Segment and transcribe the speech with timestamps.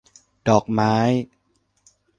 [0.47, 0.95] ดอกไม้